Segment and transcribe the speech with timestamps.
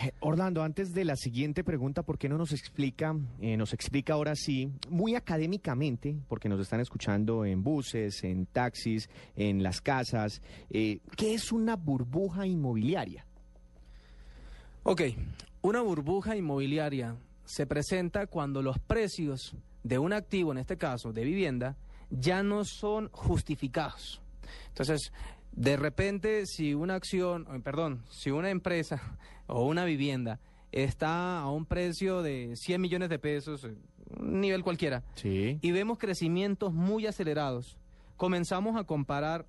[0.00, 4.12] Eh, Orlando, antes de la siguiente pregunta, ¿por qué no nos explica, eh, nos explica
[4.12, 10.40] ahora sí, muy académicamente, porque nos están escuchando en buses, en taxis, en las casas,
[10.70, 13.26] eh, qué es una burbuja inmobiliaria?
[14.84, 15.02] Ok,
[15.62, 21.24] una burbuja inmobiliaria se presenta cuando los precios de un activo, en este caso de
[21.24, 21.76] vivienda,
[22.08, 24.22] ya no son justificados.
[24.68, 25.12] Entonces,
[25.58, 29.00] de repente, si una acción, eh, perdón, si una empresa
[29.46, 30.38] o una vivienda
[30.72, 33.74] está a un precio de 100 millones de pesos, eh,
[34.18, 35.58] un nivel cualquiera, Sí.
[35.60, 37.76] y vemos crecimientos muy acelerados,
[38.16, 39.46] comenzamos a comparar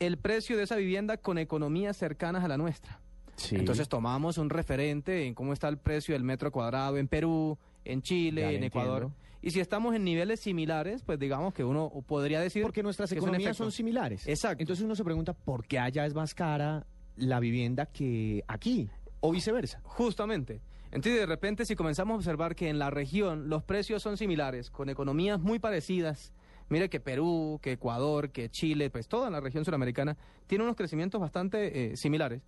[0.00, 2.98] el precio de esa vivienda con economías cercanas a la nuestra.
[3.36, 3.56] Sí.
[3.56, 8.02] Entonces tomamos un referente en cómo está el precio del metro cuadrado en Perú, en
[8.02, 9.04] Chile, Ya en Ecuador.
[9.04, 9.22] entiendo.
[9.42, 12.62] Y si estamos en niveles similares, pues digamos que uno podría decir...
[12.62, 14.26] porque nuestras economías son similares.
[14.28, 14.62] Exacto.
[14.62, 18.88] Entonces uno se pregunta, ¿por qué allá es más cara la vivienda que aquí?
[19.20, 19.80] O viceversa.
[19.82, 20.60] Justamente.
[20.92, 24.70] Entonces, de repente, si comenzamos a observar que en la región los precios son similares,
[24.70, 26.32] con economías muy parecidas,
[26.68, 31.20] mire que Perú, que Ecuador, que Chile, pues toda la región suramericana tiene unos crecimientos
[31.20, 32.42] bastante eh, similares.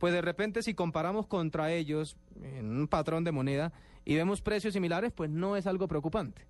[0.00, 3.70] Pues de repente, si comparamos contra ellos en un patrón de moneda
[4.06, 6.46] y vemos precios similares, pues no es algo preocupante.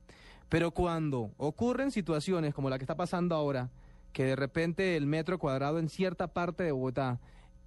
[0.48, 3.68] Pero cuando ocurren situaciones como la que está pasando ahora,
[4.12, 7.18] que de repente el metro cuadrado en cierta parte de Bogotá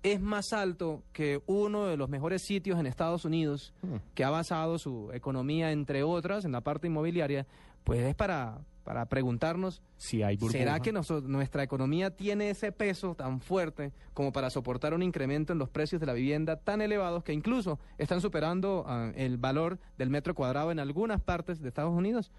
[0.03, 3.73] es más alto que uno de los mejores sitios en Estados Unidos,
[4.15, 7.45] que ha basado su economía, entre otras, en la parte inmobiliaria,
[7.83, 10.59] pues es para, para preguntarnos, Si hay burbuja.
[10.59, 15.53] ¿será que noso- nuestra economía tiene ese peso tan fuerte como para soportar un incremento
[15.53, 19.79] en los precios de la vivienda tan elevados que incluso están superando ah, el valor
[19.97, 22.31] del metro cuadrado en algunas partes de Estados Unidos?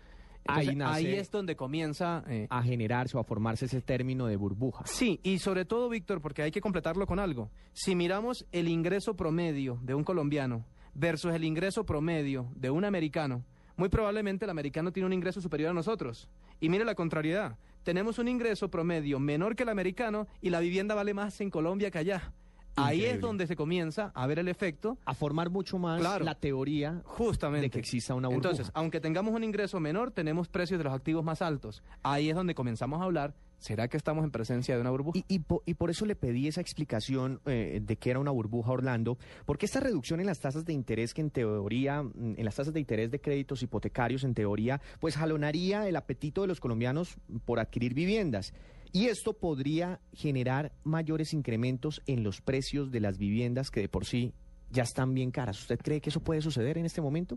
[0.47, 4.27] Ahí Entonces, nace- ahí es donde comienza eh, a generarse o a formarse ese término
[4.27, 4.85] de burbuja?
[4.87, 7.51] Sí, y sobre todo, Víctor, porque hay que completarlo con algo.
[7.73, 13.43] Si miramos el ingreso promedio de un colombiano versus el ingreso promedio de un americano,
[13.77, 16.29] muy probablemente el americano tiene un ingreso superior a nosotros.
[16.61, 17.59] Y mire la contrariedad.
[17.83, 21.91] Tenemos un ingreso promedio menor que el americano y la vivienda vale más en Colombia
[21.91, 22.33] que allá.
[22.77, 26.25] Ahí es donde se comienza a ver el efecto A formar mucho más Claro.
[26.25, 27.63] la teoría Justamente.
[27.67, 28.51] de que exista una burbuja.
[28.51, 31.83] Entonces, aunque tengamos un ingreso menor, tenemos precios de los activos más altos.
[32.03, 35.19] Ahí es donde comenzamos a hablar, ¿será que estamos en presencia de una burbuja?
[35.19, 38.31] Y, y po- y por eso le pedí esa explicación eh, de que era una
[38.31, 42.45] burbuja Orlando, porque esta reducción en las tasas de interés que en teoría, mm, en
[42.45, 46.61] las tasas de interés de créditos hipotecarios en teoría, pues jalonaría el apetito de los
[46.61, 48.53] colombianos por adquirir viviendas.
[48.95, 54.07] Y esto podría generar mayores incrementos en los precios de las viviendas que de por
[54.07, 54.33] sí
[54.71, 55.61] ya están bien caras.
[55.61, 57.37] ¿Usted cree que eso puede suceder en este momento?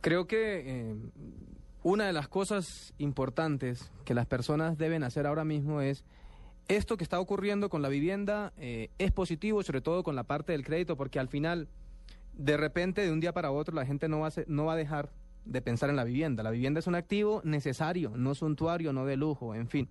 [0.00, 0.94] Creo que eh,
[1.82, 6.02] una de las cosas importantes que las personas deben hacer ahora mismo es
[6.68, 10.52] esto que está ocurriendo con la vivienda eh, es positivo, sobre todo con la parte
[10.52, 11.68] del crédito, porque al final,
[12.32, 14.72] de repente, de un día para otro, la gente no va a, se- no va
[14.72, 15.12] a dejar
[15.44, 16.42] de pensar en la vivienda.
[16.42, 19.88] La vivienda es un activo necesario, no suntuario, no de lujo, en fin.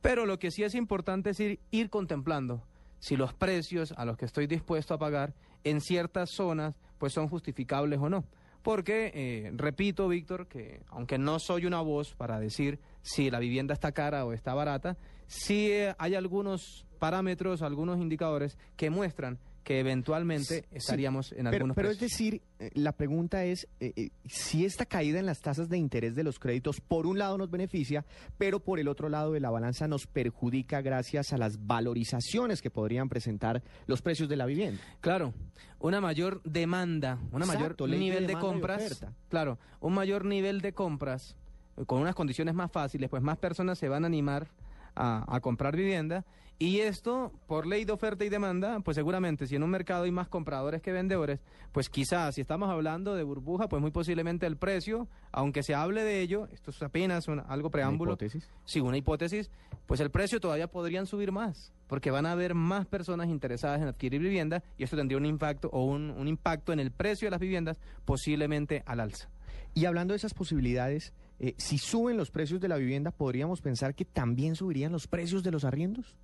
[0.00, 2.62] Pero lo que sí es importante es ir, ir contemplando
[2.98, 5.34] si los precios a los que estoy dispuesto a pagar
[5.64, 8.24] en ciertas zonas pues son justificables o no.
[8.62, 13.74] Porque, eh, repito, Víctor, que aunque no soy una voz para decir si la vivienda
[13.74, 14.96] está cara o está barata,
[15.28, 21.48] sí eh, hay algunos parámetros, algunos indicadores que muestran que eventualmente Sí, estaríamos en Pero,
[21.48, 22.12] algunos pero es precios.
[22.12, 26.14] decir, eh, la pregunta es eh, eh, si esta caída en las tasas de interés
[26.14, 28.04] de los créditos por un lado nos beneficia,
[28.38, 32.70] pero por el otro lado de la balanza nos perjudica gracias a las valorizaciones que
[32.70, 34.80] podrían presentar los precios de la vivienda.
[35.00, 35.34] Claro,
[35.80, 39.04] una mayor demanda, un mayor de nivel de, compras.
[39.28, 41.34] Claro, un mayor nivel de compras
[41.76, 44.46] eh, con unas condiciones más fáciles, pues más personas se van a animar
[44.96, 46.24] a, a comprar vivienda.
[46.58, 50.10] Y esto, por ley de oferta y demanda, pues seguramente si en un mercado hay
[50.10, 51.38] más compradores que vendedores,
[51.70, 56.02] pues quizás si estamos hablando de burbuja, pues muy posiblemente el precio, aunque se hable
[56.02, 58.48] de ello, esto es apenas un- algo preámbulo, hipótesis.
[58.64, 59.50] Sí, una hipótesis,
[59.84, 63.88] pues el precio todavía podrían subir más, porque van a haber más personas interesadas en
[63.88, 67.32] adquirir vivienda y esto tendría un impacto o un, un impacto en el precio de
[67.32, 67.76] las viviendas
[68.06, 69.28] posiblemente al alza.
[69.74, 73.94] Y hablando de esas posibilidades, eh, si suben los precios de la vivienda, ¿podríamos pensar
[73.94, 76.16] que también subirían los precios de los arriendos?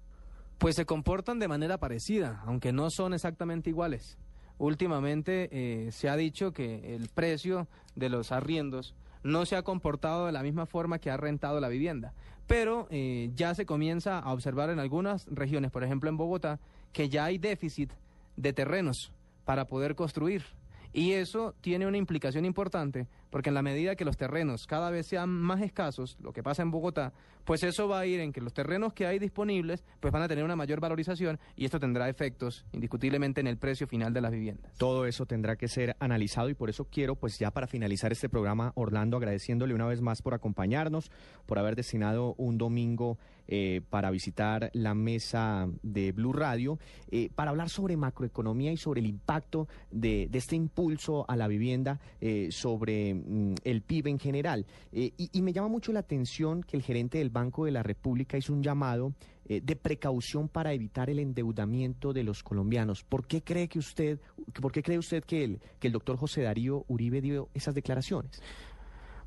[0.59, 4.19] Pues se comportan de manera parecida, aunque no son exactamente iguales.
[4.59, 7.67] últimamente eh, se ha dicho que el precio
[7.97, 8.95] de los arriendos
[9.25, 12.15] no se ha comportado de la misma forma que ha rentado la vivienda.
[12.47, 16.61] Pero eh, ya se comienza a observar en algunas regiones, por ejemplo en Bogotá,
[16.93, 17.93] que ya hay déficit
[18.37, 19.13] de terrenos
[19.45, 20.45] para poder construir.
[20.93, 25.07] Y eso tiene una implicación importante, porque en la medida que los terrenos cada vez
[25.07, 27.15] sean más escasos, lo que pasa en Bogotá,
[27.45, 30.29] pues eso va a ir en que los terrenos que hay disponibles pues van a
[30.29, 34.33] tener una mayor valorización y esto tendrá efectos indiscutiblemente en el precio final de las
[34.33, 34.77] viviendas.
[34.77, 38.29] Todo eso tendrá que ser analizado y por eso quiero, pues ya para finalizar este
[38.29, 41.11] programa, Orlando, agradeciéndole una vez más por acompañarnos,
[41.47, 43.19] por haber destinado un domingo
[43.49, 46.79] eh, para visitar la mesa de Blue Radio,
[47.11, 52.01] eh, para hablar sobre macroeconomía y sobre el impacto de, este impulso a la vivienda
[52.21, 53.22] eh, sobre
[53.65, 54.67] el PIB en general.
[54.93, 57.83] Eh, y, y me llama mucho la atención que el gerente del Banco de la
[57.83, 59.13] República hizo un llamado
[59.45, 63.03] eh, de precaución para evitar el endeudamiento de los colombianos.
[63.03, 64.21] ¿Por qué cree que usted,
[64.61, 68.41] por qué cree usted que el, que el doctor José Darío Uribe dio esas declaraciones?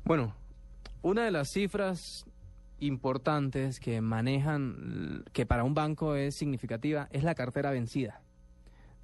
[0.04, 0.34] Bueno,
[1.02, 2.24] una de las cifras
[2.80, 8.22] importantes que manejan, que para un banco es significativa, es la cartera vencida.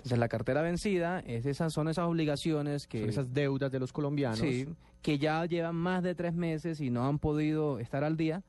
[0.03, 2.99] Entonces, la cartera vencida es esas, son esas obligaciones que...
[2.99, 4.41] Son esas deudas de los colombianos.
[4.41, 4.67] Sí,
[5.01, 8.43] que ya llevan más de tres meses y no han podido estar al día.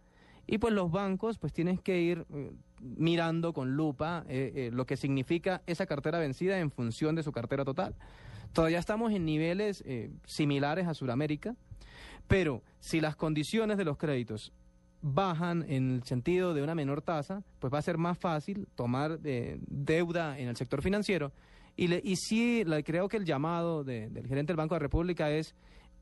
[0.48, 2.52] Y pues los bancos pues tienes que ir eh,
[2.82, 7.32] mirando con lupa eh, eh, lo que significa esa cartera vencida en función de su
[7.32, 7.94] cartera total.
[8.52, 9.84] Todavía estamos en niveles
[10.26, 11.56] similares a Sudamérica,
[12.28, 14.54] pero si las condiciones de los créditos
[15.04, 19.20] bajan en el sentido de una menor tasa, pues va a ser más fácil tomar
[19.26, 21.32] eh, deuda en el sector financiero.
[21.76, 24.80] Y, le- y sí, la- creo que el llamado de- del gerente del Banco de
[24.80, 25.54] la República es,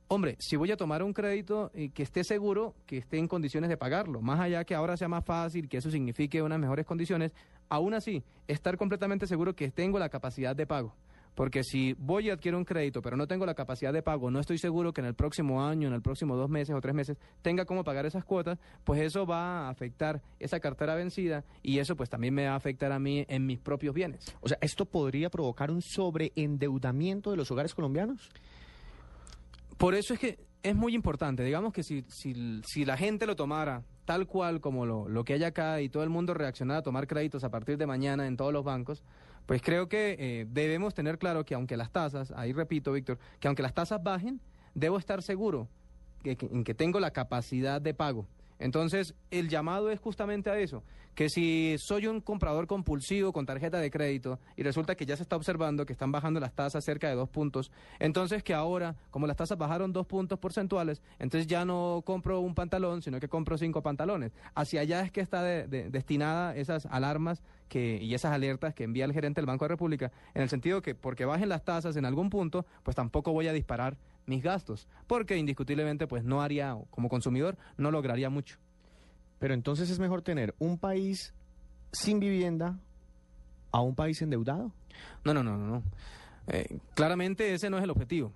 [0.08, 3.70] hombre, si voy a tomar un crédito, eh, que esté seguro que esté en condiciones
[3.70, 4.22] de pagarlo.
[4.22, 7.34] Más allá que ahora sea más fácil, que eso signifique unas mejores condiciones,
[7.70, 10.94] aún así, estar completamente seguro que tengo la capacidad de pago.
[11.36, 14.40] Porque si voy y adquiero un crédito, pero no tengo la capacidad de pago, no
[14.40, 17.18] estoy seguro que en el próximo año, en el próximo dos meses o tres meses,
[17.42, 21.96] tenga cómo pagar esas cuotas, pues eso va a afectar esa cartera vencida y eso
[21.96, 24.36] pues también me va a afectar a mí en mis propios bienes.
[24.42, 28.30] O sea, ¿esto podría provocar un sobreendeudamiento de los hogares colombianos?
[29.78, 33.36] Por eso es que es muy importante, digamos que si, si, si la gente lo
[33.36, 36.84] tomara tal cual como lo, lo que hay acá y todo el mundo reaccionara a
[36.84, 39.04] tomar créditos a partir de mañana en todos los bancos,
[39.46, 43.48] pues creo que eh, debemos tener claro que aunque las tasas, ahí repito Víctor, que
[43.48, 44.42] aunque las tasas bajen,
[44.76, 45.70] debo estar seguro
[46.24, 48.28] que, que- en que tengo la capacidad de pago.
[48.62, 50.84] Entonces, el llamado es justamente a eso,
[51.16, 55.24] que si soy un comprador compulsivo con tarjeta de crédito y resulta que ya se
[55.24, 57.70] está observando que están bajando las tasas cerca de dos puntos,
[58.00, 62.56] entonces que ahora, como las tasas bajaron dos puntos porcentuales, entonces ya no compro un
[62.56, 64.32] pantalón, sino que compro cinco pantalones.
[64.56, 68.84] Hacia allá es que está de- de- destinada esas alarmas que, y esas alertas que
[68.84, 71.64] envía el gerente del Banco de la República, en el sentido que porque bajen las
[71.64, 76.42] tasas en algún punto, pues tampoco voy a disparar mis gastos, porque indiscutiblemente pues no
[76.42, 78.58] haría, como consumidor, no lograría mucho.
[79.40, 81.34] Pero entonces es mejor tener un país
[81.92, 82.80] sin vivienda
[83.72, 84.72] a un país endeudado.
[85.24, 85.68] No, no, no, no.
[85.68, 85.84] no.
[86.48, 88.34] Eh, claramente ese no es el objetivo.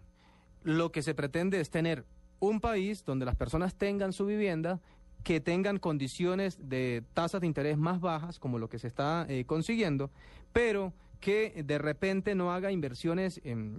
[0.64, 2.06] Lo que se pretende es tener
[2.40, 4.80] un país donde las personas tengan su vivienda,
[5.24, 9.46] que tengan condiciones de tasas de interés más bajas, como lo que se está eh,
[9.46, 10.12] consiguiendo,
[10.54, 13.76] pero que de repente no haga inversiones em,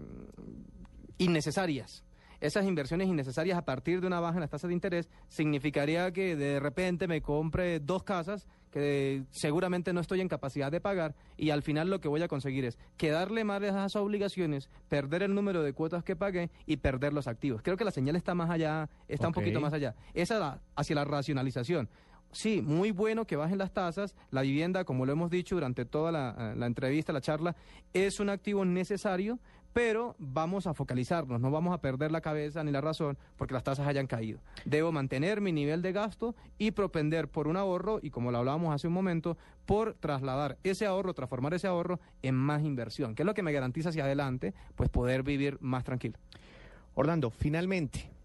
[1.18, 2.05] innecesarias.
[2.38, 6.36] Esas inversiones innecesarias a partir de una baja en las tasas de interés significaría que
[6.36, 11.48] de repente me compre dos casas que seguramente no estoy en capacidad de pagar y
[11.48, 15.34] al final lo que voy a conseguir es quedarle mal a esas obligaciones, perder el
[15.34, 17.62] número de cuotas que pagué y perder los activos.
[17.62, 19.94] Creo que la señal está más allá, está un poquito más allá.
[20.12, 21.88] Esa la- hacia la racionalización.
[22.32, 24.14] Sí, muy bueno que bajen las tasas.
[24.31, 27.56] La vivienda, como lo hemos dicho durante toda la, eh, la entrevista, la charla,
[27.94, 29.38] es un activo necesario,
[29.76, 33.62] pero vamos a focalizarnos, no vamos a perder la cabeza ni la razón porque las
[33.62, 34.40] tasas hayan caído.
[34.64, 38.74] Debo mantener mi nivel de gasto y propender por un ahorro y, como lo hablábamos
[38.74, 43.26] hace un momento, por trasladar ese ahorro, transformar ese ahorro en más inversión, que es
[43.26, 46.16] lo que me garantiza hacia adelante, pues poder vivir más tranquilo.
[46.94, 48.16] Orlando, finalmente,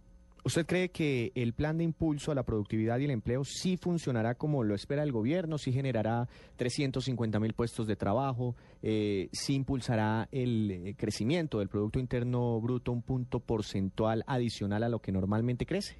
[0.44, 4.36] ¿usted cree que el plan de impulso a la productividad y el empleo sí funcionará
[4.36, 5.58] como lo espera el gobierno?
[5.58, 8.56] ¿Sí generará 350 mil puestos de trabajo?
[8.82, 14.90] Eh, ¿Sí impulsará el eh, crecimiento del Producto Interno Bruto un punto porcentual adicional a
[14.90, 15.98] lo que normalmente crece?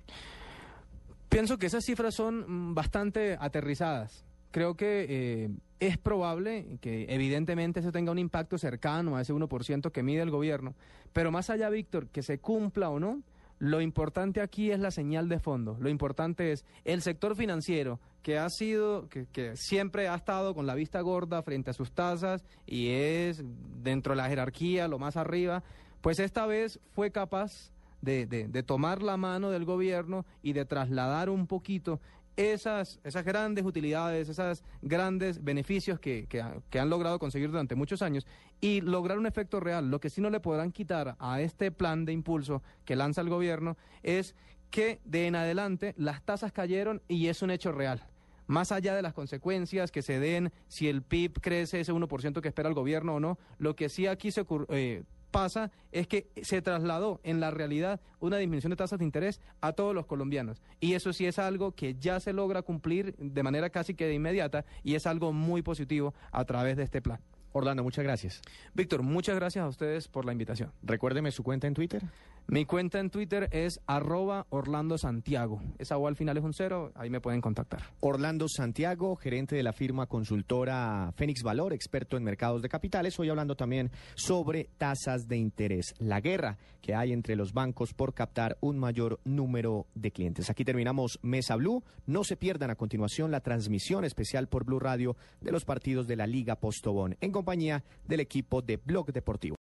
[1.30, 4.26] Pienso que esas cifras son mm, bastante aterrizadas.
[4.52, 9.92] Creo que eh, es probable que evidentemente eso tenga un impacto cercano a ese 1%
[9.92, 10.76] que mide el gobierno,
[11.14, 13.22] pero más allá, Víctor, que se cumpla o no,
[13.62, 15.78] lo importante aquí es la señal de fondo.
[15.80, 20.66] Lo importante es el sector financiero que ha sido, que, que siempre ha estado con
[20.66, 23.44] la vista gorda frente a sus tasas y es
[23.84, 25.62] dentro de la jerarquía lo más arriba,
[26.02, 30.66] pues esta vez fue capaz de, de- de tomar la mano del gobierno y de
[30.66, 32.00] trasladar un poquito
[32.38, 37.76] esas, esas grandes utilidades, esos grandes beneficios que, que ha- que han logrado conseguir durante
[37.76, 38.26] muchos años
[38.62, 39.90] y lograr un efecto real.
[39.92, 43.30] Lo que sí no le podrán quitar a este plan de impulso que lanza el
[43.30, 44.36] gobierno es
[44.70, 48.08] que de en adelante las tasas cayeron y es un hecho real.
[48.48, 52.48] Más allá de las consecuencias que se den, si el PIB crece ese 1% que
[52.50, 56.30] espera el gobierno o no, lo que sí aquí se ocur- eh, pasa es que
[56.44, 60.62] se trasladó en la realidad una disminución de tasas de interés a todos los colombianos.
[60.80, 64.14] Y eso sí es algo que ya se logra cumplir de manera casi que de
[64.14, 67.20] inmediata y es algo muy positivo a través de este plan.
[67.54, 68.42] Orlando, muchas gracias.
[68.74, 70.72] Víctor, muchas gracias a ustedes por la invitación.
[70.84, 72.04] Recuérdeme su cuenta en Twitter.
[72.48, 75.62] Mi cuenta en Twitter es arroba Orlando Santiago.
[75.78, 77.82] Esa O al final es un cero, ahí me pueden contactar.
[78.02, 83.30] Orlando Santiago, gerente de la firma consultora Fénix Valor, experto en mercados de capitales, hoy
[83.30, 88.58] hablando también sobre tasas de interés, la guerra que hay entre los bancos por captar
[88.60, 90.50] un mayor número de clientes.
[90.50, 91.84] Aquí terminamos Mesa Blue.
[92.06, 96.16] No se pierdan a continuación la transmisión especial por Blue Radio de los partidos de
[96.16, 99.58] la Liga Postobón en compañía del equipo de Blog Deportivo.